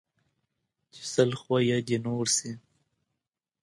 [0.47, 2.51] ـ چې سل خويه د نور شي